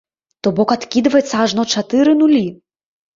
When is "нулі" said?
2.23-2.41